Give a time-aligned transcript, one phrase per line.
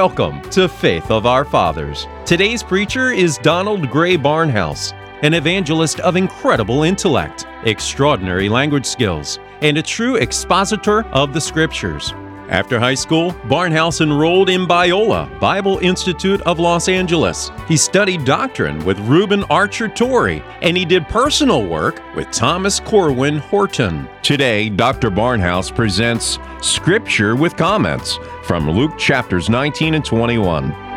[0.00, 2.08] Welcome to Faith of Our Fathers.
[2.24, 9.76] Today's preacher is Donald Grey Barnhouse, an evangelist of incredible intellect, extraordinary language skills, and
[9.76, 12.14] a true expositor of the Scriptures.
[12.50, 17.52] After high school, Barnhouse enrolled in Biola Bible Institute of Los Angeles.
[17.68, 23.38] He studied doctrine with Reuben Archer Torrey, and he did personal work with Thomas Corwin
[23.38, 24.08] Horton.
[24.22, 25.12] Today, Dr.
[25.12, 30.89] Barnhouse presents Scripture with Comments from Luke chapters 19 and 21.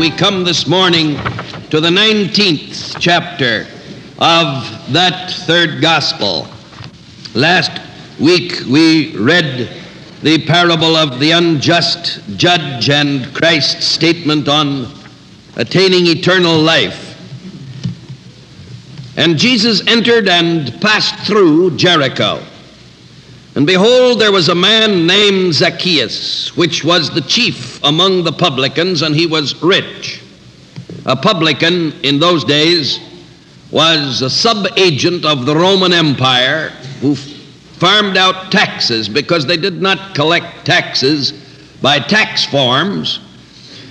[0.00, 1.16] We come this morning
[1.68, 3.66] to the 19th chapter
[4.18, 6.48] of that third gospel.
[7.34, 7.70] Last
[8.18, 9.68] week we read
[10.22, 14.86] the parable of the unjust judge and Christ's statement on
[15.56, 17.14] attaining eternal life.
[19.18, 22.42] And Jesus entered and passed through Jericho.
[23.60, 29.02] And behold, there was a man named Zacchaeus, which was the chief among the publicans,
[29.02, 30.22] and he was rich.
[31.04, 32.98] A publican in those days
[33.70, 36.70] was a subagent of the Roman Empire
[37.02, 41.32] who farmed out taxes because they did not collect taxes
[41.82, 43.20] by tax forms,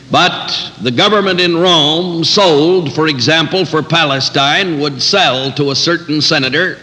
[0.09, 6.21] but the government in Rome sold, for example, for Palestine, would sell to a certain
[6.21, 6.79] senator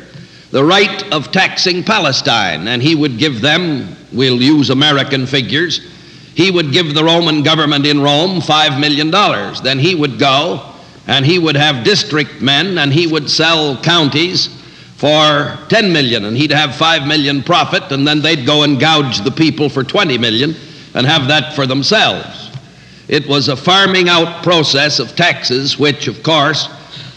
[0.50, 5.80] the right of taxing Palestine, and he would give them, we'll use American figures,
[6.34, 9.11] he would give the Roman government in Rome $5 million.
[9.62, 10.74] Then he would go
[11.06, 14.48] and he would have district men and he would sell counties
[14.97, 19.24] for 10 million and he'd have 5 million profit and then they'd go and gouge
[19.24, 20.55] the people for 20 million
[20.95, 22.51] and have that for themselves.
[23.08, 26.68] It was a farming out process of taxes, which, of course,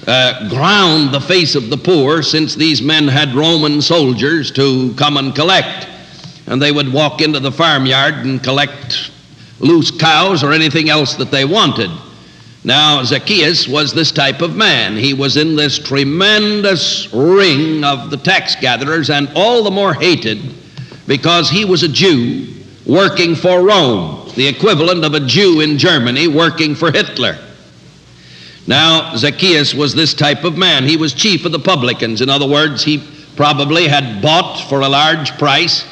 [0.10, 5.18] uh, ground the face of the poor since these men had Roman soldiers to come
[5.18, 5.88] and collect.
[6.48, 9.12] And they would walk into the farmyard and collect
[9.60, 11.92] loose cows or anything else that they wanted.
[12.64, 14.98] Now, Zacchaeus was this type of man.
[14.98, 20.40] He was in this tremendous ring of the tax gatherers and all the more hated
[21.06, 22.48] because he was a Jew
[22.88, 27.38] working for Rome, the equivalent of a Jew in Germany working for Hitler.
[28.70, 30.86] Now, Zacchaeus was this type of man.
[30.86, 32.22] He was chief of the publicans.
[32.22, 33.04] In other words, he
[33.36, 35.84] probably had bought for a large price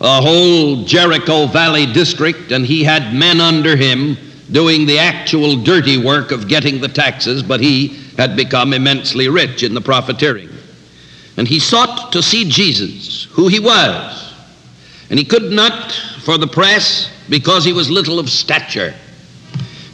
[0.00, 4.16] a whole Jericho Valley district, and he had men under him
[4.50, 9.62] doing the actual dirty work of getting the taxes, but he had become immensely rich
[9.62, 10.48] in the profiteering.
[11.36, 14.34] And he sought to see Jesus, who he was.
[15.08, 15.92] And he could not
[16.24, 18.92] for the press because he was little of stature.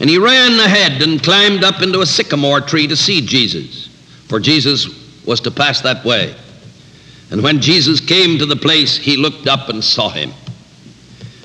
[0.00, 3.88] And he ran ahead and climbed up into a sycamore tree to see Jesus,
[4.28, 4.88] for Jesus
[5.26, 6.34] was to pass that way.
[7.30, 10.32] And when Jesus came to the place, he looked up and saw him.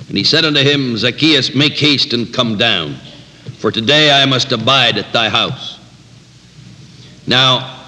[0.07, 2.95] And he said unto him, Zacchaeus, make haste and come down,
[3.57, 5.79] for today I must abide at thy house.
[7.27, 7.83] Now,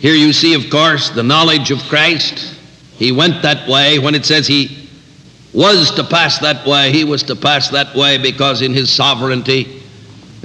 [0.00, 2.54] here you see, of course, the knowledge of Christ.
[2.96, 3.98] He went that way.
[3.98, 4.88] When it says he
[5.52, 9.82] was to pass that way, he was to pass that way because in his sovereignty,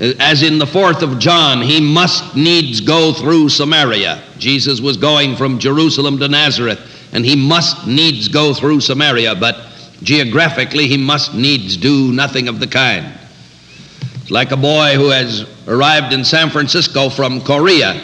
[0.01, 4.23] as in the fourth of John, he must needs go through Samaria.
[4.39, 6.79] Jesus was going from Jerusalem to Nazareth,
[7.13, 9.57] and he must needs go through Samaria, but
[10.01, 13.13] geographically, he must needs do nothing of the kind.
[14.21, 18.01] It's like a boy who has arrived in San Francisco from Korea,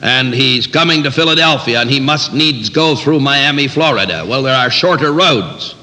[0.00, 4.24] and he's coming to Philadelphia, and he must needs go through Miami, Florida.
[4.26, 5.74] Well, there are shorter roads,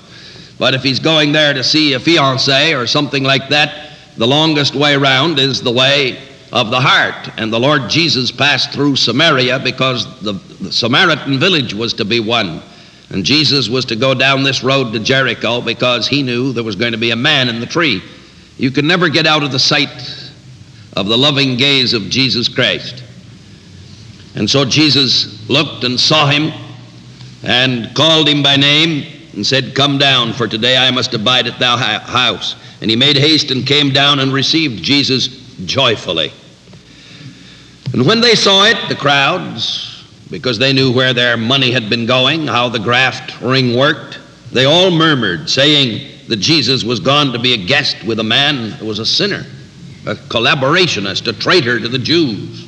[0.57, 4.75] but if he's going there to see a fiance or something like that, the longest
[4.75, 6.19] way round is the way
[6.51, 7.29] of the heart.
[7.37, 12.19] And the Lord Jesus passed through Samaria because the, the, Samaritan village was to be
[12.19, 12.61] won.
[13.09, 16.75] And Jesus was to go down this road to Jericho because he knew there was
[16.75, 18.01] going to be a man in the tree.
[18.57, 20.31] You can never get out of the sight
[20.93, 23.03] of the loving gaze of Jesus Christ.
[24.35, 26.51] And so Jesus looked and saw him
[27.43, 31.59] and called him by name and said, Come down, for today I must abide at
[31.59, 32.55] thy house.
[32.81, 35.27] And he made haste and came down and received Jesus
[35.65, 36.33] joyfully.
[37.93, 42.05] And when they saw it, the crowds, because they knew where their money had been
[42.05, 44.19] going, how the graft ring worked,
[44.51, 48.71] they all murmured, saying that Jesus was gone to be a guest with a man
[48.71, 49.45] who was a sinner,
[50.05, 52.67] a collaborationist, a traitor to the Jews.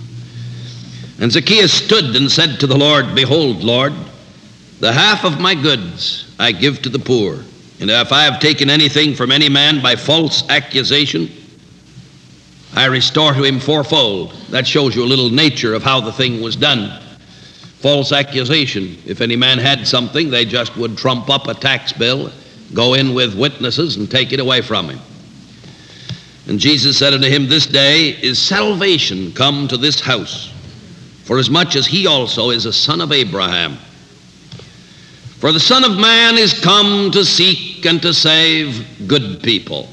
[1.19, 3.93] And Zacchaeus stood and said to the Lord, Behold, Lord,
[4.79, 7.43] the half of my goods I give to the poor.
[7.81, 11.29] And if I have taken anything from any man by false accusation,
[12.73, 14.33] I restore to him fourfold.
[14.49, 17.01] That shows you a little nature of how the thing was done.
[17.79, 18.97] False accusation.
[19.05, 22.31] If any man had something, they just would trump up a tax bill,
[22.73, 24.99] go in with witnesses, and take it away from him.
[26.47, 30.51] And Jesus said unto him, This day is salvation come to this house,
[31.23, 33.77] for as much as he also is a son of Abraham.
[35.39, 39.87] For the Son of Man is come to seek and to save good people.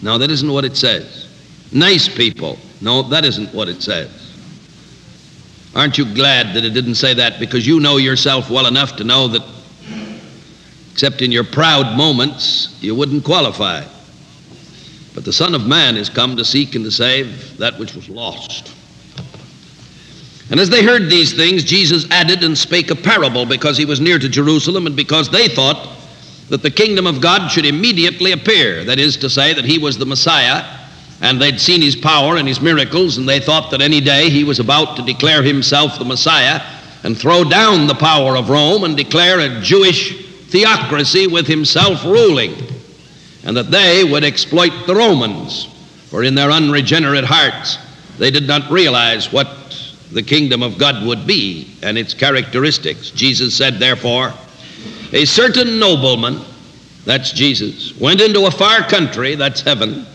[0.00, 1.28] Now, that isn't what it says.
[1.70, 2.58] Nice people.
[2.80, 4.10] No, that isn't what it says.
[5.74, 7.38] Aren't you glad that it didn't say that?
[7.38, 9.42] Because you know yourself well enough to know that,
[10.92, 13.84] except in your proud moments, you wouldn't qualify.
[15.14, 18.08] But the Son of Man is come to seek and to save that which was
[18.08, 18.72] lost.
[20.50, 24.00] And as they heard these things, Jesus added and spake a parable because he was
[24.00, 25.88] near to Jerusalem and because they thought
[26.50, 28.84] that the kingdom of God should immediately appear.
[28.84, 30.64] That is to say, that he was the Messiah,
[31.20, 34.44] and they'd seen his power and his miracles, and they thought that any day he
[34.44, 36.60] was about to declare himself the Messiah
[37.02, 42.54] and throw down the power of Rome and declare a Jewish theocracy with himself ruling,
[43.44, 45.66] and that they would exploit the Romans,
[46.06, 47.78] for in their unregenerate hearts
[48.18, 49.48] they did not realize what
[50.12, 53.10] the kingdom of God would be and its characteristics.
[53.10, 54.32] Jesus said, therefore,
[55.12, 56.40] a certain nobleman,
[57.04, 60.06] that's Jesus, went into a far country, that's heaven,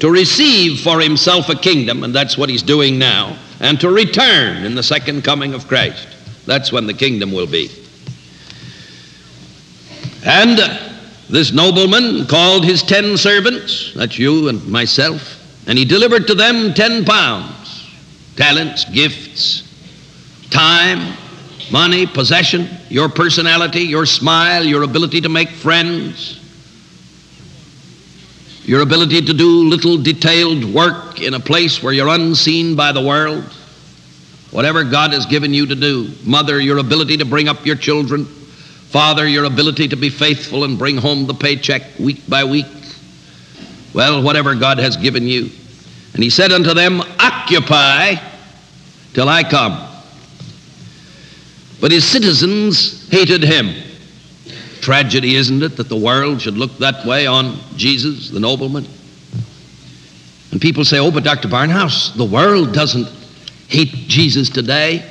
[0.00, 4.64] to receive for himself a kingdom, and that's what he's doing now, and to return
[4.64, 6.06] in the second coming of Christ.
[6.44, 7.70] That's when the kingdom will be.
[10.24, 10.58] And
[11.30, 16.74] this nobleman called his ten servants, that's you and myself, and he delivered to them
[16.74, 17.55] ten pounds
[18.36, 19.62] talents, gifts,
[20.50, 21.16] time,
[21.70, 26.40] money, possession, your personality, your smile, your ability to make friends,
[28.64, 33.02] your ability to do little detailed work in a place where you're unseen by the
[33.02, 33.44] world,
[34.50, 36.12] whatever God has given you to do.
[36.24, 38.24] Mother, your ability to bring up your children.
[38.24, 42.66] Father, your ability to be faithful and bring home the paycheck week by week.
[43.94, 45.50] Well, whatever God has given you.
[46.16, 48.14] And he said unto them, Occupy
[49.12, 49.86] till I come.
[51.78, 53.74] But his citizens hated him.
[54.80, 58.86] Tragedy, isn't it, that the world should look that way on Jesus, the nobleman?
[60.52, 61.48] And people say, oh, but Dr.
[61.48, 63.08] Barnhouse, the world doesn't
[63.68, 65.04] hate Jesus today.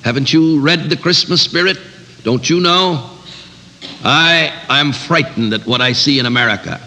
[0.00, 1.76] Haven't you read the Christmas spirit?
[2.22, 3.10] Don't you know?
[4.02, 6.80] I, I'm frightened at what I see in America.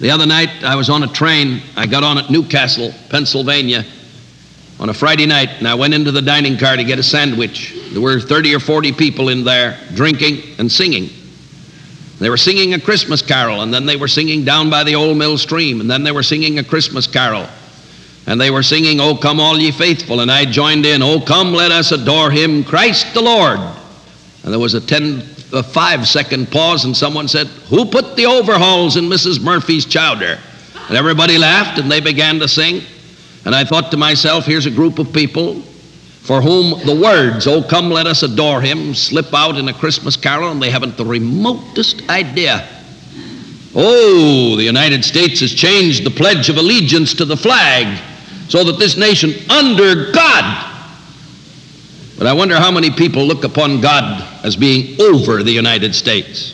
[0.00, 1.60] The other night, I was on a train.
[1.76, 3.84] I got on at New Castle, Pennsylvania,
[4.78, 7.74] on a Friday night, and I went into the dining car to get a sandwich.
[7.90, 11.10] There were 30 or 40 people in there drinking and singing.
[12.20, 15.16] They were singing a Christmas carol, and then they were singing down by the old
[15.16, 17.48] mill stream, and then they were singing a Christmas carol.
[18.28, 20.20] And they were singing, Oh, come all ye faithful.
[20.20, 23.58] And I joined in, Oh, come let us adore him, Christ the Lord.
[23.58, 25.22] And there was a 10,
[25.52, 29.40] a five second pause, and someone said, Who put the overhauls in Mrs.
[29.42, 30.38] Murphy's chowder?
[30.88, 32.82] And everybody laughed, and they began to sing.
[33.44, 35.62] And I thought to myself, here's a group of people
[36.22, 40.16] for whom the words, Oh, come let us adore him, slip out in a Christmas
[40.16, 42.68] carol, and they haven't the remotest idea.
[43.74, 47.98] Oh, the United States has changed the Pledge of Allegiance to the flag
[48.48, 50.77] so that this nation, under God,
[52.18, 56.52] but I wonder how many people look upon God as being over the United States.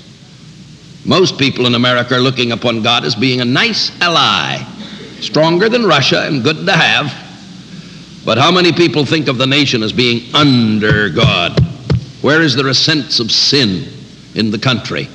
[1.06, 4.58] Most people in America are looking upon God as being a nice ally,
[5.20, 7.06] stronger than Russia and good to have.
[8.26, 11.58] But how many people think of the nation as being under God?
[12.20, 13.88] Where is there a sense of sin
[14.34, 15.08] in the country?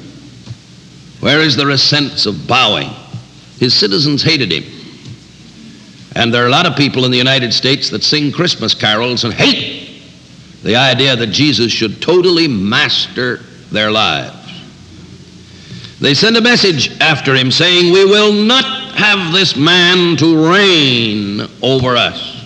[1.19, 2.89] Where is there a sense of bowing?
[3.59, 4.63] His citizens hated him.
[6.15, 9.23] And there are a lot of people in the United States that sing Christmas carols
[9.25, 9.78] and hate
[10.63, 13.37] the idea that Jesus should totally master
[13.71, 14.35] their lives.
[15.99, 21.41] They send a message after him saying, We will not have this man to reign
[21.61, 22.37] over us.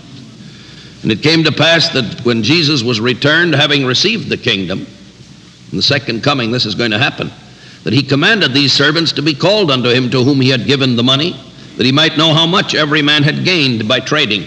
[1.03, 4.87] And it came to pass that when Jesus was returned, having received the kingdom,
[5.71, 7.31] in the second coming, this is going to happen,
[7.83, 10.95] that he commanded these servants to be called unto him to whom he had given
[10.95, 11.35] the money,
[11.77, 14.45] that he might know how much every man had gained by trading.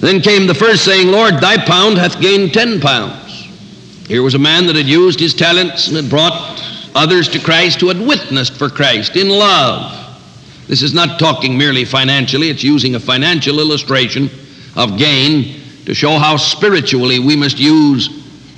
[0.00, 3.48] Then came the first, saying, Lord, thy pound hath gained ten pounds.
[4.06, 6.62] Here was a man that had used his talents and had brought
[6.94, 9.94] others to Christ who had witnessed for Christ in love.
[10.66, 14.30] This is not talking merely financially, it's using a financial illustration
[14.76, 18.08] of gain to show how spiritually we must use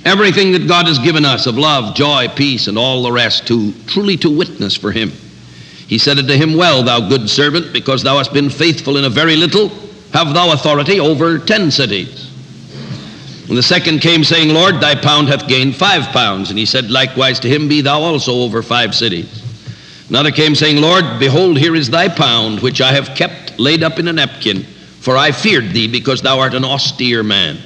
[0.05, 3.71] everything that God has given us of love, joy, peace, and all the rest to
[3.87, 5.11] truly to witness for Him.
[5.91, 9.09] He said unto him, Well, thou good servant, because thou hast been faithful in a
[9.09, 9.69] very little,
[10.13, 12.29] have thou authority over ten cities.
[13.47, 16.49] And the second came, saying, Lord, thy pound hath gained five pounds.
[16.49, 19.43] And he said likewise to him, Be thou also over five cities.
[20.07, 23.99] Another came, saying, Lord, behold, here is thy pound, which I have kept laid up
[23.99, 24.63] in a napkin,
[25.01, 27.59] for I feared thee, because thou art an austere man.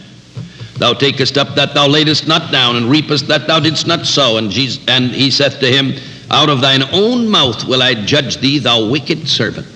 [0.77, 4.37] Thou takest up that thou laidest not down, and reapest that thou didst not sow.
[4.37, 5.93] And, Jesus, and he saith to him,
[6.31, 9.67] Out of thine own mouth will I judge thee, thou wicked servant.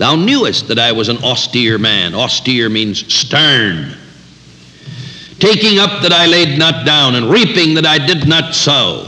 [0.00, 2.14] Thou knewest that I was an austere man.
[2.14, 3.94] Austere means stern
[5.40, 9.06] taking up that I laid not down, and reaping that I did not sow.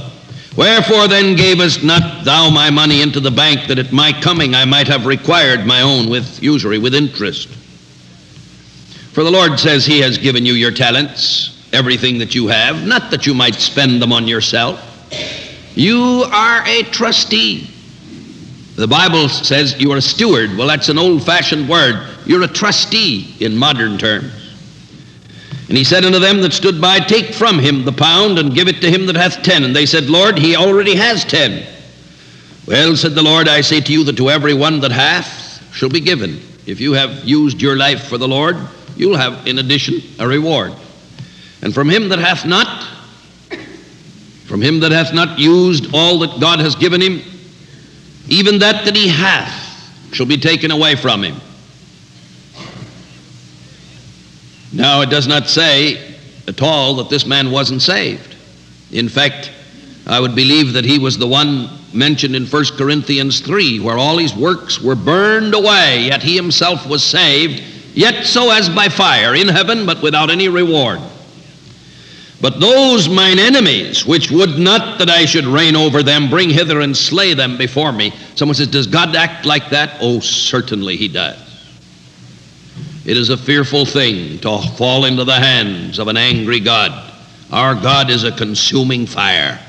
[0.56, 4.64] Wherefore then gavest not thou my money into the bank, that at my coming I
[4.64, 7.48] might have required my own with usury, with interest?
[9.12, 13.10] For the Lord says he has given you your talents, everything that you have, not
[13.10, 14.80] that you might spend them on yourself.
[15.74, 17.71] You are a trustee.
[18.74, 20.56] The Bible says you are a steward.
[20.56, 22.08] Well, that's an old fashioned word.
[22.24, 24.32] You're a trustee in modern terms.
[25.68, 28.68] And he said unto them that stood by, Take from him the pound and give
[28.68, 29.64] it to him that hath ten.
[29.64, 31.66] And they said, Lord, he already has ten.
[32.66, 35.88] Well, said the Lord, I say to you that to every one that hath shall
[35.88, 36.40] be given.
[36.66, 38.56] If you have used your life for the Lord,
[38.96, 40.72] you'll have in addition a reward.
[41.60, 42.88] And from him that hath not,
[44.46, 47.22] from him that hath not used all that God has given him,
[48.28, 49.60] even that that he hath
[50.12, 51.36] shall be taken away from him.
[54.72, 56.14] Now, it does not say
[56.48, 58.36] at all that this man wasn't saved.
[58.90, 59.50] In fact,
[60.06, 64.16] I would believe that he was the one mentioned in 1 Corinthians 3, where all
[64.18, 67.62] his works were burned away, yet he himself was saved,
[67.94, 71.00] yet so as by fire, in heaven, but without any reward.
[72.42, 76.80] But those mine enemies, which would not that I should reign over them, bring hither
[76.80, 78.12] and slay them before me.
[78.34, 79.98] Someone says, Does God act like that?
[80.00, 81.38] Oh, certainly he does.
[83.04, 87.12] It is a fearful thing to fall into the hands of an angry God.
[87.52, 89.60] Our God is a consuming fire.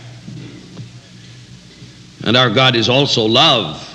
[2.24, 3.88] And our God is also love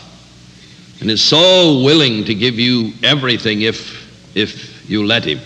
[1.00, 5.40] and is so willing to give you everything if, if you let him.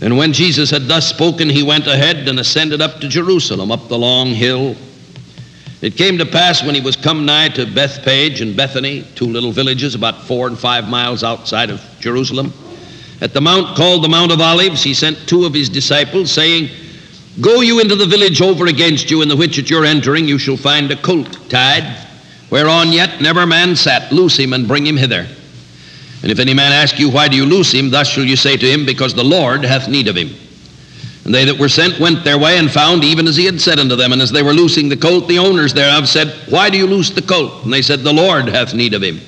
[0.00, 3.88] And when Jesus had thus spoken, he went ahead and ascended up to Jerusalem, up
[3.88, 4.76] the long hill
[5.82, 9.50] it came to pass when he was come nigh to Bethphage and Bethany, two little
[9.50, 12.52] villages about four and five miles outside of Jerusalem,
[13.22, 16.68] at the mount called the Mount of Olives, he sent two of his disciples, saying,
[17.40, 20.38] Go you into the village over against you, in the which at your entering you
[20.38, 22.06] shall find a colt tied,
[22.50, 24.12] whereon yet never man sat.
[24.12, 25.26] Loose him and bring him hither.
[26.22, 27.90] And if any man ask you, Why do you loose him?
[27.90, 30.30] Thus shall you say to him, Because the Lord hath need of him.
[31.24, 33.78] And they that were sent went their way and found even as he had said
[33.78, 34.12] unto them.
[34.12, 37.10] And as they were loosing the colt, the owners thereof said, Why do you loose
[37.10, 37.64] the colt?
[37.64, 39.20] And they said, The Lord hath need of him.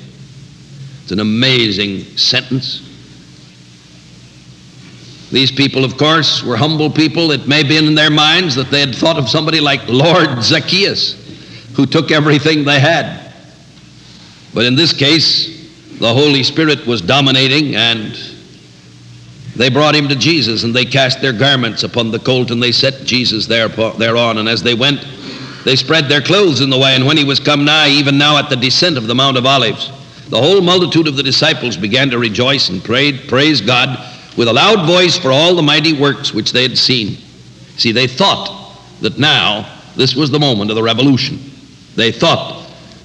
[1.03, 2.89] It's an amazing sentence.
[5.31, 7.31] These people, of course, were humble people.
[7.33, 11.15] It may be in their minds that they had thought of somebody like Lord Zacchaeus,
[11.75, 13.33] who took everything they had.
[14.53, 15.62] But in this case,
[16.03, 18.19] the Holy Spirit was dominating and
[19.55, 22.73] they brought him to Jesus, and they cast their garments upon the colt, and they
[22.73, 24.39] set Jesus there, thereon.
[24.39, 25.07] And as they went,
[25.65, 26.97] they spread their clothes in the way.
[26.97, 29.47] And when he was come nigh, even now at the descent of the Mount of
[29.47, 29.93] Olives,
[30.29, 33.97] the whole multitude of the disciples began to rejoice and prayed, praise God
[34.37, 37.19] with a loud voice for all the mighty works which they had seen.
[37.77, 41.39] See, they thought that now this was the moment of the revolution.
[41.95, 42.62] They thought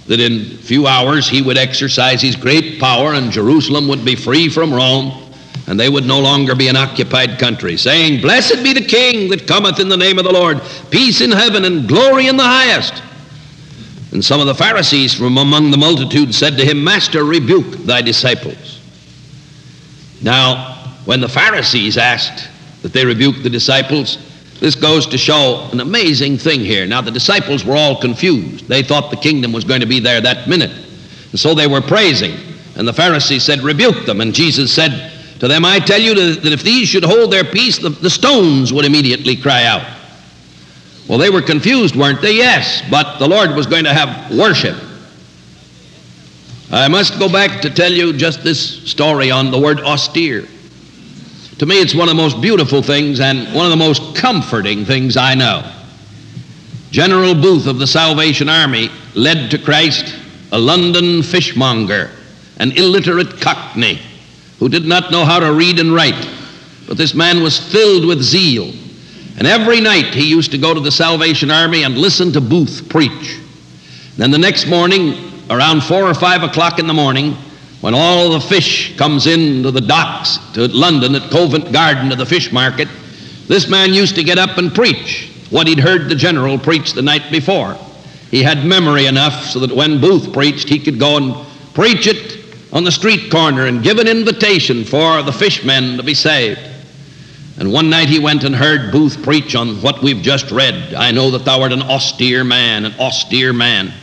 [0.07, 4.49] that in few hours he would exercise his great power and Jerusalem would be free
[4.49, 5.27] from Rome
[5.67, 9.47] and they would no longer be an occupied country, saying, Blessed be the King that
[9.47, 13.03] cometh in the name of the Lord, peace in heaven and glory in the highest.
[14.13, 18.01] And some of the Pharisees from among the multitude said to him, Master, rebuke thy
[18.01, 18.79] disciples.
[20.21, 22.47] Now, when the Pharisees asked
[22.81, 24.17] that they rebuke the disciples,
[24.59, 26.85] this goes to show an amazing thing here.
[26.85, 28.67] Now, the disciples were all confused.
[28.67, 30.71] They thought the kingdom was going to be there that minute.
[31.31, 32.35] And so they were praising.
[32.75, 34.21] And the Pharisees said, Rebuke them.
[34.21, 37.77] And Jesus said, to them I tell you that if these should hold their peace,
[37.77, 39.85] the, the stones would immediately cry out.
[41.07, 42.33] Well, they were confused, weren't they?
[42.33, 44.75] Yes, but the Lord was going to have worship.
[46.69, 48.59] I must go back to tell you just this
[48.89, 50.45] story on the word austere.
[51.59, 54.85] To me, it's one of the most beautiful things and one of the most comforting
[54.85, 55.73] things I know.
[56.91, 60.15] General Booth of the Salvation Army led to Christ
[60.51, 62.11] a London fishmonger,
[62.57, 63.99] an illiterate cockney
[64.59, 66.29] who did not know how to read and write.
[66.87, 68.71] But this man was filled with zeal.
[69.37, 72.87] And every night he used to go to the Salvation Army and listen to Booth
[72.87, 73.39] preach.
[74.15, 77.35] Then the next morning, around four or five o'clock in the morning,
[77.81, 82.25] when all the fish comes into the docks to London at Covent Garden to the
[82.25, 82.87] fish market,
[83.47, 87.01] this man used to get up and preach what he'd heard the general preach the
[87.01, 87.77] night before.
[88.31, 92.43] He had memory enough so that when Booth preached, he could go and preach it
[92.73, 96.59] on the street corner and give an invitation for the fishmen to be saved.
[97.59, 100.93] And one night he went and heard Booth preach on what we've just read.
[100.93, 103.93] I know that thou art an austere man, an austere man.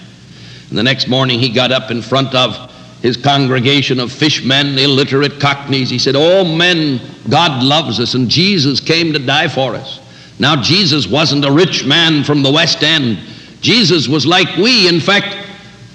[0.68, 2.73] And the next morning he got up in front of
[3.04, 5.90] his congregation of fishmen, illiterate cockneys.
[5.90, 10.00] He said, Oh, men, God loves us, and Jesus came to die for us.
[10.38, 13.18] Now, Jesus wasn't a rich man from the West End.
[13.60, 14.88] Jesus was like we.
[14.88, 15.36] In fact,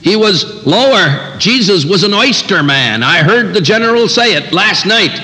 [0.03, 1.35] he was lower.
[1.39, 3.01] Jesus was an oyster man.
[3.01, 5.19] I heard the general say it last night.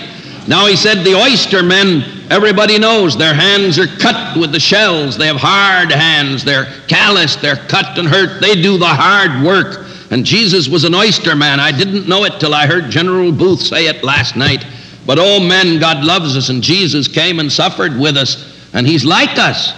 [0.48, 5.20] Now, he said the oyster men, everybody knows their hands are cut with the shells.
[5.20, 6.44] They have hard hands.
[6.44, 7.44] They're calloused.
[7.44, 8.42] They're cut and hurt.
[8.42, 9.85] They do the hard work.
[10.15, 11.60] And Jesus was an oyster man.
[11.60, 14.65] I didn't know it till I heard General Booth say it last night.
[15.05, 19.03] But oh, men, God loves us, and Jesus came and suffered with us, and He's
[19.03, 19.74] like us.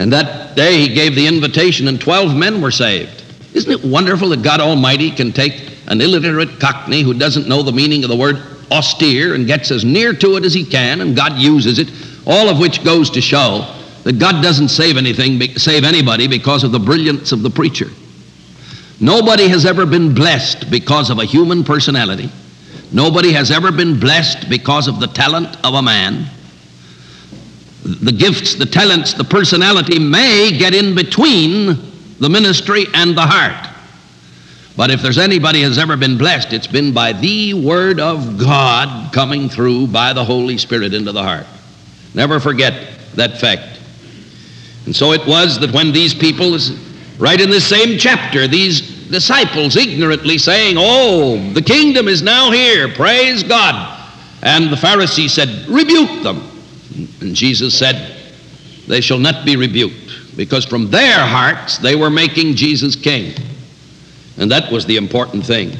[0.00, 3.22] And that day He gave the invitation, and 12 men were saved.
[3.54, 7.70] Isn't it wonderful that God Almighty can take an illiterate cockney who doesn't know the
[7.70, 11.14] meaning of the word austere and gets as near to it as he can, and
[11.14, 11.92] God uses it,
[12.26, 13.72] all of which goes to show
[14.02, 17.86] that God doesn't save anything, save anybody because of the brilliance of the preacher.
[19.00, 22.30] Nobody has ever been blessed because of a human personality.
[22.92, 26.26] Nobody has ever been blessed because of the talent of a man.
[27.82, 31.78] The gifts, the talents, the personality may get in between
[32.18, 33.74] the ministry and the heart.
[34.76, 39.12] But if there's anybody has ever been blessed, it's been by the Word of God
[39.12, 41.46] coming through by the Holy Spirit into the heart.
[42.14, 43.80] Never forget that fact.
[44.84, 46.58] And so it was that when these people,
[47.18, 52.88] right in this same chapter, these disciples ignorantly saying, Oh, the kingdom is now here,
[52.88, 53.92] praise God.
[54.42, 56.50] And the Pharisees said, Rebuke them.
[57.20, 58.16] And Jesus said,
[58.86, 63.34] They shall not be rebuked, because from their hearts they were making Jesus king.
[64.38, 65.76] And that was the important thing.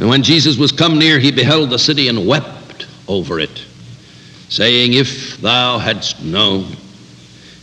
[0.00, 3.64] And when Jesus was come near, he beheld the city and wept over it,
[4.48, 6.76] saying, If thou hadst known,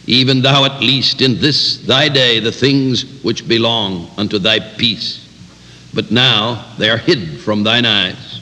[0.06, 5.20] even thou at least in this thy day, the things which belong unto thy peace.
[5.94, 8.42] But now they are hid from thine eyes.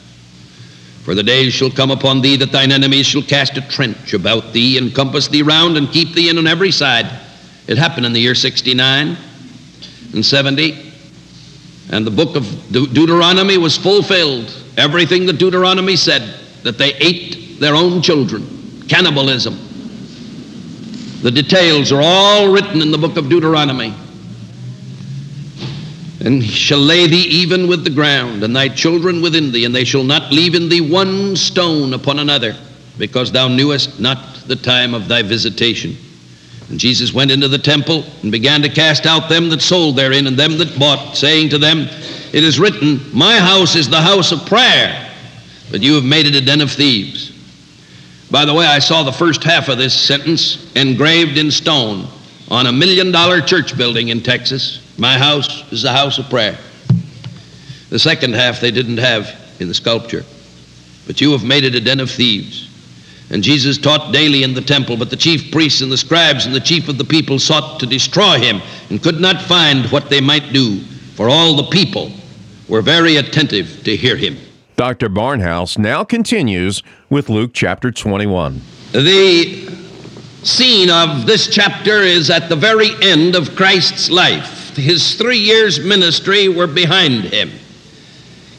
[1.04, 4.52] For the days shall come upon thee that thine enemies shall cast a trench about
[4.52, 7.06] thee and compass thee round and keep thee in on every side.
[7.66, 9.16] It happened in the year 69
[10.14, 10.92] and 70
[11.90, 14.52] and the book of De- Deuteronomy was fulfilled.
[14.76, 16.22] Everything that Deuteronomy said,
[16.62, 19.58] that they ate their own children, cannibalism.
[21.22, 23.94] The details are all written in the book of Deuteronomy.
[26.24, 29.74] And he shall lay thee even with the ground, and thy children within thee, and
[29.74, 32.56] they shall not leave in thee one stone upon another,
[32.98, 35.96] because thou knewest not the time of thy visitation.
[36.68, 40.26] And Jesus went into the temple and began to cast out them that sold therein
[40.26, 41.82] and them that bought, saying to them,
[42.32, 45.08] It is written, My house is the house of prayer,
[45.70, 47.31] but you have made it a den of thieves.
[48.32, 52.08] By the way, I saw the first half of this sentence engraved in stone
[52.50, 54.80] on a million dollar church building in Texas.
[54.96, 56.56] My house is the house of prayer.
[57.90, 59.28] The second half they didn't have
[59.60, 60.24] in the sculpture.
[61.06, 62.70] But you have made it a den of thieves.
[63.28, 66.54] And Jesus taught daily in the temple, but the chief priests and the scribes and
[66.54, 70.22] the chief of the people sought to destroy him and could not find what they
[70.22, 70.80] might do,
[71.16, 72.10] for all the people
[72.66, 74.38] were very attentive to hear him.
[74.76, 75.08] Dr.
[75.08, 78.60] Barnhouse now continues with Luke chapter 21.
[78.92, 79.68] The
[80.42, 84.74] scene of this chapter is at the very end of Christ's life.
[84.76, 87.50] His three years' ministry were behind him.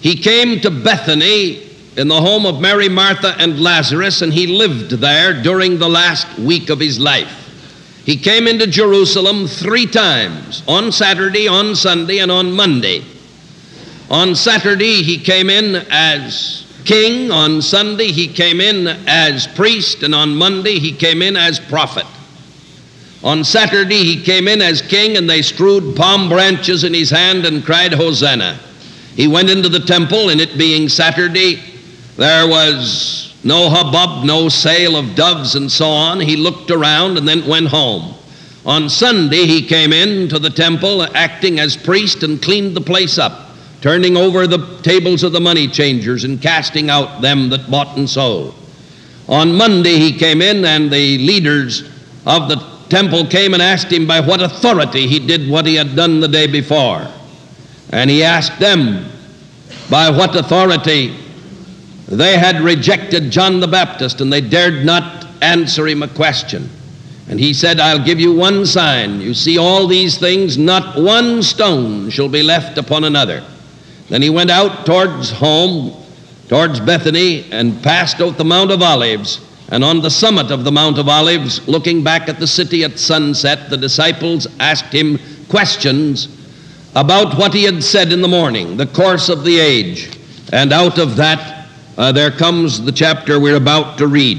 [0.01, 4.91] He came to Bethany in the home of Mary, Martha, and Lazarus, and he lived
[4.91, 7.39] there during the last week of his life.
[8.05, 13.03] He came into Jerusalem three times on Saturday, on Sunday, and on Monday.
[14.09, 17.31] On Saturday, he came in as king.
[17.31, 20.03] On Sunday, he came in as priest.
[20.03, 22.05] And on Monday, he came in as prophet.
[23.23, 27.45] On Saturday, he came in as king, and they strewed palm branches in his hand
[27.45, 28.59] and cried, Hosanna.
[29.15, 31.61] He went into the temple, and it being Saturday,
[32.17, 36.19] there was no hubbub, no sale of doves and so on.
[36.19, 38.15] He looked around and then went home.
[38.65, 43.17] On Sunday, he came in to the temple acting as priest and cleaned the place
[43.17, 43.42] up,
[43.83, 48.09] turning over the tables of the money changers and casting out them that bought and
[48.09, 48.55] sold.
[49.27, 51.81] On Monday, he came in, and the leaders
[52.25, 52.55] of the
[52.87, 56.29] temple came and asked him by what authority he did what he had done the
[56.29, 57.05] day before.
[57.89, 59.05] And he asked them
[59.89, 61.17] by what authority
[62.07, 66.69] they had rejected John the Baptist and they dared not answer him a question.
[67.27, 69.19] And he said, I'll give you one sign.
[69.19, 73.43] You see all these things, not one stone shall be left upon another.
[74.09, 75.95] Then he went out towards home,
[76.47, 79.39] towards Bethany, and passed out the Mount of Olives.
[79.69, 82.99] And on the summit of the Mount of Olives, looking back at the city at
[82.99, 86.27] sunset, the disciples asked him questions
[86.95, 90.17] about what he had said in the morning, the course of the age.
[90.51, 94.37] And out of that, uh, there comes the chapter we're about to read.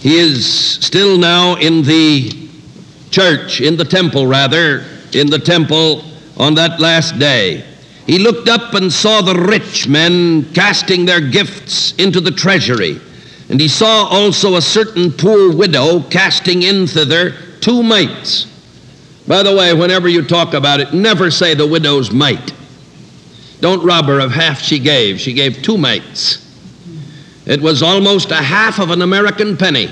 [0.00, 0.46] He is
[0.82, 2.48] still now in the
[3.10, 6.04] church, in the temple rather, in the temple
[6.38, 7.64] on that last day.
[8.10, 13.00] He looked up and saw the rich men casting their gifts into the treasury.
[13.48, 18.48] And he saw also a certain poor widow casting in thither two mites.
[19.28, 22.52] By the way, whenever you talk about it, never say the widow's mite.
[23.60, 25.20] Don't rob her of half she gave.
[25.20, 26.44] She gave two mites.
[27.46, 29.88] It was almost a half of an American penny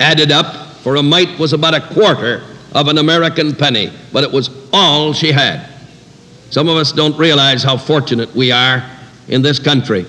[0.00, 4.32] added up, for a mite was about a quarter of an American penny, but it
[4.32, 5.71] was all she had.
[6.52, 8.84] Some of us don't realize how fortunate we are
[9.28, 10.04] in this country.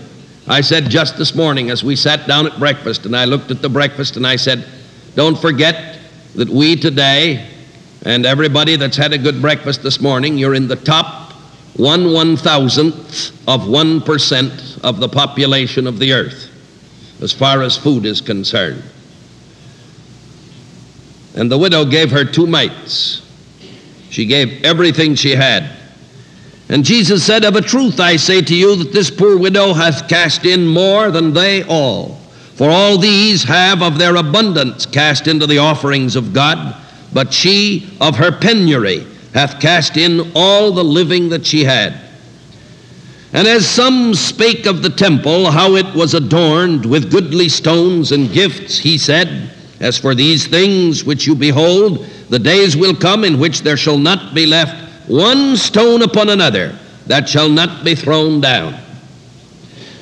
[0.46, 3.62] I said just this morning as we sat down at breakfast, and I looked at
[3.62, 4.68] the breakfast and I said,
[5.16, 6.00] Don't forget
[6.36, 7.48] that we today,
[8.04, 11.32] and everybody that's had a good breakfast this morning, you're in the top
[11.78, 16.50] one one thousandth of one percent of the population of the earth
[17.22, 18.84] as far as food is concerned.
[21.36, 23.22] And the widow gave her two mites.
[24.10, 25.83] She gave everything she had.
[26.74, 30.10] And Jesus said, Of a truth I say to you that this poor widow hath
[30.10, 32.16] cast in more than they all.
[32.56, 36.76] For all these have of their abundance cast into the offerings of God,
[37.14, 39.06] but she of her penury
[39.36, 41.94] hath cast in all the living that she had.
[43.34, 48.34] And as some spake of the temple, how it was adorned with goodly stones and
[48.34, 53.38] gifts, he said, As for these things which you behold, the days will come in
[53.40, 58.42] which there shall not be left one stone upon another that shall not be thrown
[58.42, 58.76] down.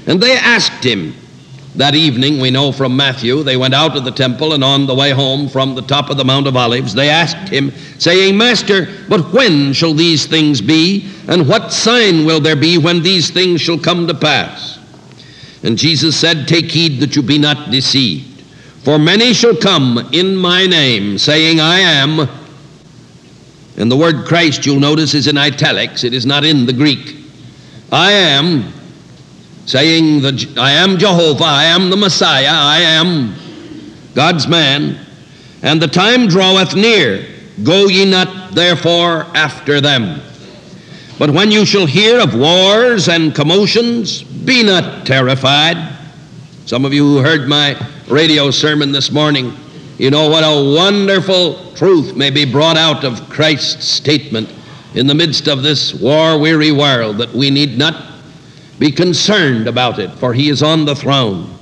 [0.07, 1.15] And they asked him,
[1.75, 4.95] that evening, we know from Matthew, they went out of the temple, and on the
[4.95, 8.89] way home from the top of the Mount of Olives, they asked him, saying, Master,
[9.07, 11.09] but when shall these things be?
[11.29, 14.79] And what sign will there be when these things shall come to pass?
[15.63, 18.41] And Jesus said, Take heed that you be not deceived.
[18.83, 22.27] For many shall come in my name, saying, I am.
[23.77, 27.15] And the word Christ, you'll notice, is in italics, it is not in the Greek.
[27.91, 28.73] I am
[29.65, 33.35] saying, that I am Jehovah, I am the Messiah, I am
[34.13, 34.99] God's man,
[35.61, 37.25] and the time draweth near.
[37.63, 40.21] Go ye not therefore after them.
[41.19, 45.77] But when you shall hear of wars and commotions, be not terrified.
[46.65, 49.55] Some of you who heard my radio sermon this morning,
[50.01, 54.51] you know what a wonderful truth may be brought out of Christ's statement
[54.95, 58.11] in the midst of this war weary world that we need not
[58.79, 61.55] be concerned about it, for he is on the throne.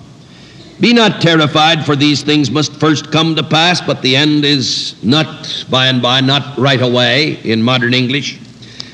[0.79, 4.95] Be not terrified, for these things must first come to pass, but the end is
[5.03, 8.39] not by and by, not right away, in modern English.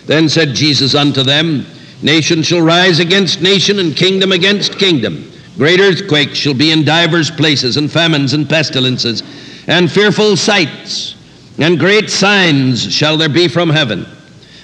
[0.08, 1.67] Then said Jesus unto them,
[2.01, 5.31] Nation shall rise against nation, and kingdom against kingdom.
[5.58, 9.23] Great earthquakes shall be in divers places, and famines and pestilences,
[9.67, 11.15] and fearful sights,
[11.58, 14.06] and great signs shall there be from heaven.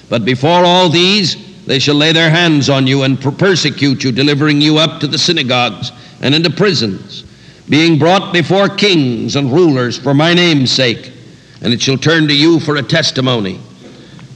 [0.08, 4.60] But before all these, they shall lay their hands on you and persecute you, delivering
[4.60, 7.24] you up to the synagogues and into prisons,
[7.68, 11.12] being brought before kings and rulers for my name's sake,
[11.60, 13.60] and it shall turn to you for a testimony.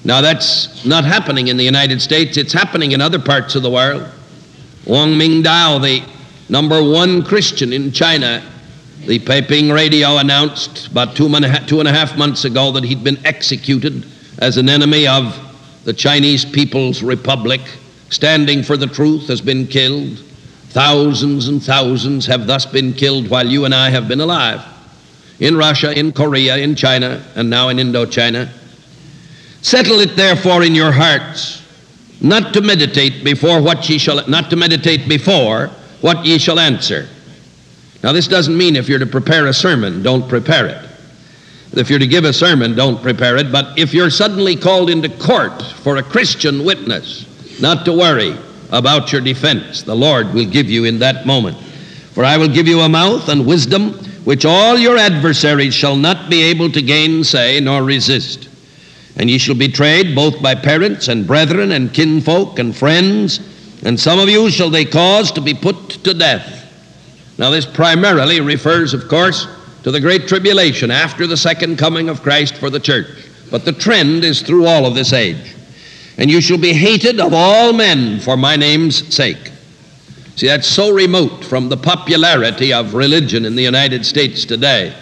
[0.05, 3.71] Now, that's not happening in the United States, it's happening in other parts of the
[3.71, 4.09] world.
[4.87, 6.05] Wang Mingdao, the
[6.49, 8.41] number one Christian in China,
[9.07, 14.05] the Peiping radio announced about two and a half months ago that he'd been executed
[14.39, 15.39] as an enemy of
[15.85, 17.61] the Chinese People's Republic,
[18.11, 20.19] standing for the truth, has been killed.
[20.71, 24.65] Thousands and thousands have thus been killed while you and I have been alive.
[25.39, 28.51] In Russia, in Korea, in China, and now in Indochina.
[29.63, 31.63] Settle it therefore in your hearts,
[32.21, 35.69] not to meditate before what ye shall not to meditate before
[36.01, 37.09] what ye shall answer.
[38.03, 40.91] Now this doesn't mean if you're to prepare a sermon, don't prepare it.
[41.73, 43.53] If you're to give a sermon, don't prepare it.
[43.53, 47.27] But if you're suddenly called into court for a Christian witness,
[47.61, 48.37] not to worry
[48.71, 49.83] about your defense.
[49.83, 51.57] The Lord will give you in that moment.
[52.13, 53.93] For I will give you a mouth and wisdom
[54.25, 58.49] which all your adversaries shall not be able to gainsay nor resist.
[59.17, 63.39] And ye shall be betrayed both by parents and brethren and kinfolk and friends,
[63.85, 66.66] and some of you shall they cause to be put to death.
[67.39, 69.47] Now, this primarily refers, of course,
[69.83, 73.07] to the great tribulation after the second coming of Christ for the church.
[73.51, 75.55] But the trend is through all of this age.
[76.19, 79.53] And you shall be hated of all men for my name's sake.
[80.37, 84.95] See, that's so remote from the popularity of religion in the United States today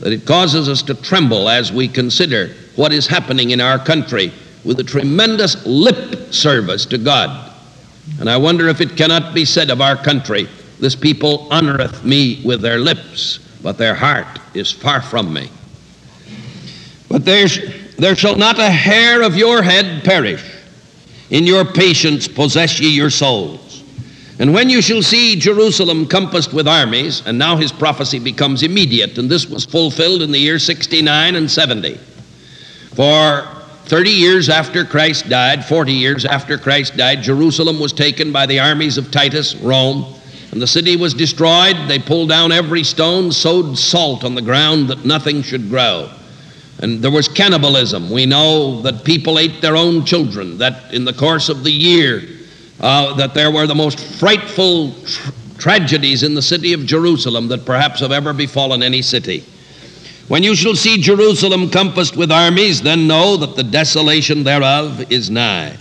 [0.00, 4.32] that it causes us to tremble as we consider what is happening in our country
[4.64, 7.52] with a tremendous lip service to God.
[8.18, 10.48] And I wonder if it cannot be said of our country,
[10.80, 15.50] this people honoreth me with their lips, but their heart is far from me.
[17.08, 17.48] But there,
[17.98, 20.44] there shall not a hair of your head perish.
[21.30, 23.82] In your patience possess ye your souls.
[24.38, 29.16] And when you shall see Jerusalem compassed with armies, and now his prophecy becomes immediate,
[29.16, 31.94] and this was fulfilled in the year 69 and 70.
[32.94, 33.46] For
[33.86, 38.58] 30 years after Christ died, 40 years after Christ died, Jerusalem was taken by the
[38.58, 40.14] armies of Titus, Rome,
[40.54, 41.76] and the city was destroyed.
[41.88, 46.08] They pulled down every stone, sowed salt on the ground that nothing should grow.
[46.78, 48.08] And there was cannibalism.
[48.08, 52.22] We know that people ate their own children, that in the course of the year,
[52.78, 57.66] uh, that there were the most frightful tr- tragedies in the city of Jerusalem that
[57.66, 59.42] perhaps have ever befallen any city.
[60.28, 65.30] When you shall see Jerusalem compassed with armies, then know that the desolation thereof is
[65.30, 65.76] nigh.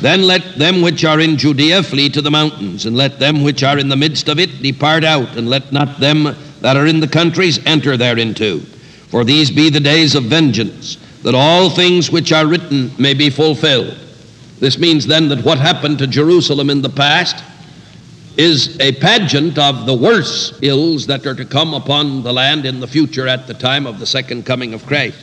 [0.00, 3.62] Then let them which are in Judea flee to the mountains, and let them which
[3.62, 7.00] are in the midst of it depart out, and let not them that are in
[7.00, 8.60] the countries enter thereinto.
[9.08, 13.30] For these be the days of vengeance, that all things which are written may be
[13.30, 13.96] fulfilled.
[14.58, 17.42] This means then that what happened to Jerusalem in the past
[18.36, 22.80] is a pageant of the worse ills that are to come upon the land in
[22.80, 25.18] the future at the time of the second coming of Christ.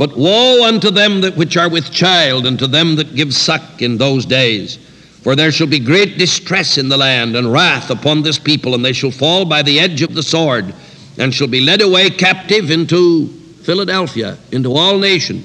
[0.00, 3.82] But woe unto them that which are with child, and to them that give suck
[3.82, 4.78] in those days.
[5.20, 8.82] For there shall be great distress in the land, and wrath upon this people, and
[8.82, 10.72] they shall fall by the edge of the sword,
[11.18, 13.28] and shall be led away captive into
[13.62, 15.44] Philadelphia, into all nations.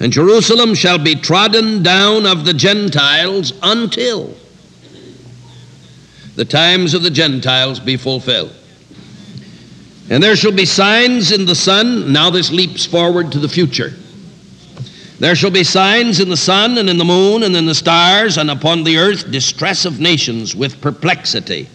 [0.00, 4.34] And Jerusalem shall be trodden down of the Gentiles until
[6.34, 8.52] the times of the Gentiles be fulfilled.
[10.08, 12.12] And there shall be signs in the sun.
[12.12, 13.92] Now this leaps forward to the future.
[15.18, 18.36] There shall be signs in the sun and in the moon and in the stars,
[18.36, 21.68] and upon the earth distress of nations with perplexity,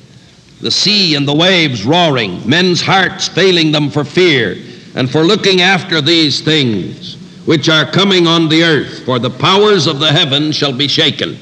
[0.62, 4.58] the sea and the waves roaring, men's hearts failing them for fear
[4.94, 7.16] and for looking after these things
[7.46, 11.38] which are coming on the earth, for the powers of the heaven shall be shaken.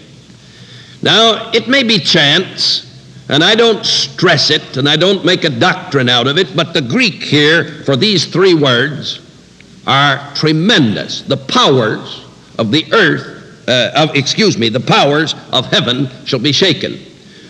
[1.01, 2.88] Now, it may be chance,
[3.29, 6.73] and I don't stress it, and I don't make a doctrine out of it, but
[6.73, 9.21] the Greek here for these three words
[9.85, 11.21] are tremendous.
[11.21, 12.25] The powers
[12.57, 16.97] of the earth, uh, of, excuse me, the powers of heaven shall be shaken.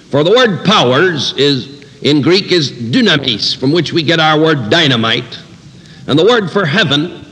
[0.09, 4.69] For the word powers is in Greek is dunamis, from which we get our word
[4.69, 5.39] dynamite.
[6.07, 7.25] And the word for heaven,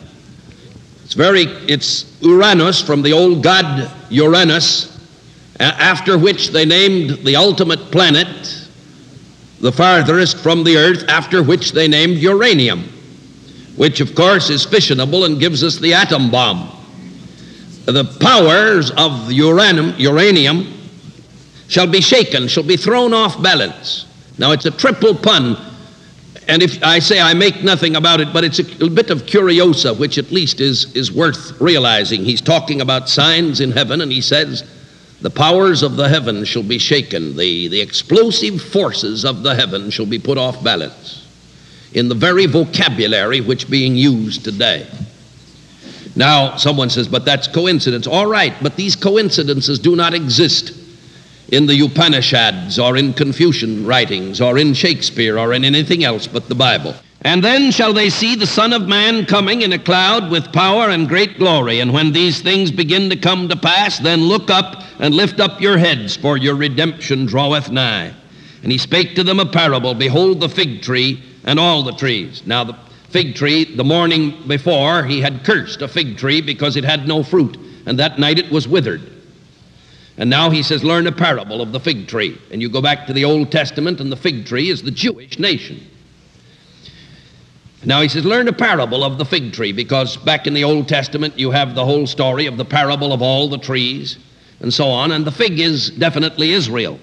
[1.03, 4.96] it's very, it's Uranus from the old god Uranus,
[5.59, 8.67] after which they named the ultimate planet,
[9.59, 12.83] the farthest from the earth, after which they named uranium,
[13.75, 16.71] which of course is fissionable and gives us the atom bomb.
[17.85, 20.73] The powers of uranium, uranium
[21.67, 24.05] shall be shaken, shall be thrown off balance.
[24.37, 25.57] Now it's a triple pun,
[26.47, 29.25] and if I say I make nothing about it, but it's a, a bit of
[29.25, 32.23] curiosa, which at least is, is worth realizing.
[32.23, 34.63] He's talking about signs in heaven, and he says,
[35.21, 37.35] the powers of the heaven shall be shaken.
[37.35, 41.25] The, the explosive forces of the heaven shall be put off balance
[41.93, 44.87] in the very vocabulary which being used today.
[46.15, 48.07] Now, someone says, but that's coincidence.
[48.07, 50.73] All right, but these coincidences do not exist
[51.49, 56.49] in the Upanishads or in Confucian writings or in Shakespeare or in anything else but
[56.49, 56.95] the Bible.
[57.27, 60.91] And then shall they see the Son of Man coming in a cloud with power
[60.91, 61.81] and great glory.
[61.81, 65.59] And when these things begin to come to pass, then look up and lift up
[65.59, 68.13] your heads, for your redemption draweth nigh.
[68.63, 72.43] And he spake to them a parable Behold the fig tree and all the trees.
[72.45, 72.77] Now, the
[73.09, 77.23] fig tree, the morning before, he had cursed a fig tree because it had no
[77.23, 79.01] fruit, and that night it was withered.
[80.17, 82.39] And now he says, Learn a parable of the fig tree.
[82.51, 85.37] And you go back to the Old Testament, and the fig tree is the Jewish
[85.39, 85.85] nation.
[87.87, 90.89] Now he says, learn a parable of the fig tree, because back in the Old
[90.89, 94.17] Testament you have the whole story of the parable of all the trees
[94.59, 96.99] and so on, and the fig is definitely Israel.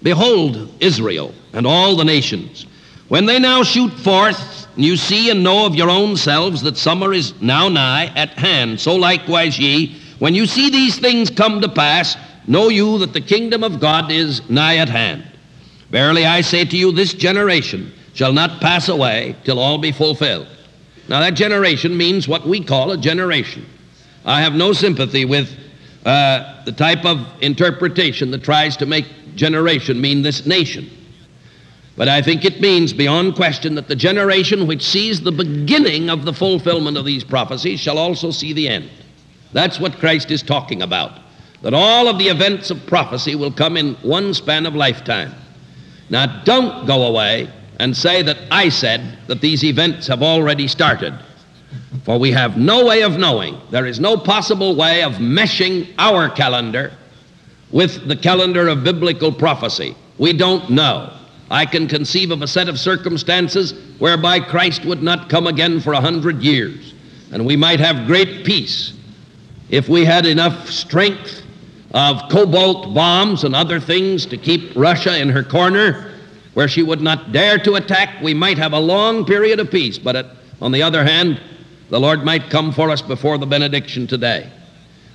[0.00, 2.66] Behold, Israel and all the nations,
[3.08, 7.12] when they now shoot forth you see and know of your own selves that summer
[7.12, 8.78] is now nigh at hand.
[8.78, 13.20] So likewise ye, when you see these things come to pass, know you that the
[13.20, 15.24] kingdom of God is nigh at hand.
[15.90, 20.48] Verily I say to you, this generation shall not pass away till all be fulfilled.
[21.08, 23.64] Now, that generation means what we call a generation.
[24.24, 25.56] I have no sympathy with
[26.04, 30.90] uh, the type of interpretation that tries to make generation mean this nation.
[31.96, 36.24] But I think it means beyond question that the generation which sees the beginning of
[36.24, 38.90] the fulfillment of these prophecies shall also see the end.
[39.52, 41.20] That's what Christ is talking about.
[41.62, 45.32] That all of the events of prophecy will come in one span of lifetime.
[46.10, 47.48] Now, don't go away
[47.78, 51.14] and say that I said that these events have already started.
[52.04, 53.60] For we have no way of knowing.
[53.70, 56.92] There is no possible way of meshing our calendar
[57.70, 59.94] with the calendar of biblical prophecy.
[60.16, 61.12] We don't know.
[61.50, 65.92] I can conceive of a set of circumstances whereby Christ would not come again for
[65.92, 66.94] a hundred years,
[67.32, 68.92] and we might have great peace
[69.70, 71.42] if we had enough strength
[71.92, 76.07] of cobalt bombs and other things to keep Russia in her corner
[76.58, 78.20] where she would not dare to attack.
[78.20, 80.24] We might have a long period of peace, but uh,
[80.60, 81.40] on the other hand,
[81.88, 84.50] the Lord might come for us before the benediction today.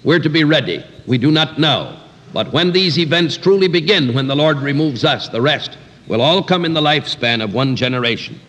[0.06, 0.86] We're to be ready.
[1.06, 2.00] We do not know.
[2.32, 5.78] But when these events truly begin, when the Lord removes us, the rest
[6.08, 8.40] will all come in the lifespan of one generation.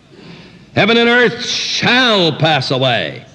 [0.73, 3.25] Heaven and earth shall pass away.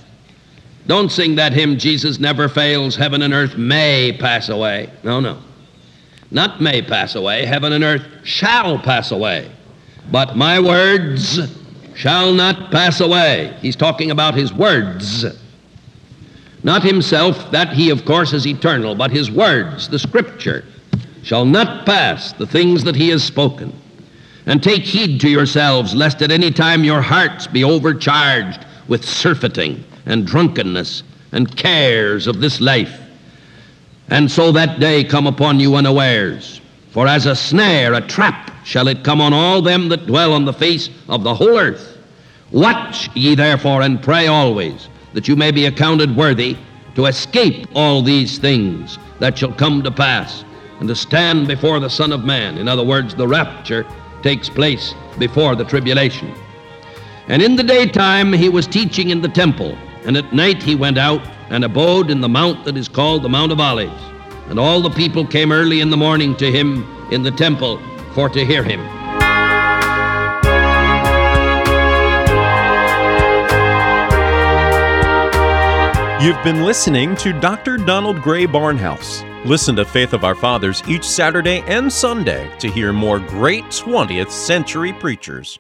[0.87, 4.90] Don't sing that hymn, Jesus never fails, heaven and earth may pass away.
[5.05, 5.38] No, no.
[6.31, 9.51] Not may pass away, heaven and earth shall pass away.
[10.11, 11.40] But my words
[11.95, 13.57] shall not pass away.
[13.61, 15.25] He's talking about his words.
[16.62, 20.64] Not himself, that he, of course, is eternal, but his words, the scripture,
[21.23, 23.73] shall not pass the things that he has spoken.
[24.47, 29.85] And take heed to yourselves, lest at any time your hearts be overcharged with surfeiting
[30.07, 32.99] and drunkenness and cares of this life.
[34.11, 36.61] And so that day come upon you unawares.
[36.90, 40.44] For as a snare, a trap, shall it come on all them that dwell on
[40.44, 41.96] the face of the whole earth.
[42.51, 46.57] Watch ye therefore and pray always, that you may be accounted worthy
[46.96, 50.44] to escape all these things that shall come to pass,
[50.81, 52.59] and to stand before the Son of Man.
[52.59, 53.87] In other words, the rapture
[54.23, 56.35] takes place before the tribulation.
[57.29, 60.99] And in the daytime he was teaching in the temple, and at night he went
[60.99, 64.02] out and abode in the mount that is called the Mount of Olives.
[64.48, 67.80] And all the people came early in the morning to him in the temple
[68.14, 68.80] for to hear him.
[76.22, 77.78] You've been listening to Dr.
[77.78, 79.24] Donald Grey Barnhouse.
[79.46, 84.30] Listen to Faith of Our Fathers each Saturday and Sunday to hear more great 20th
[84.30, 85.58] century preachers.